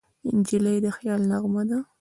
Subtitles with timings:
[0.37, 1.77] نجلۍ د خیال نغمه ده.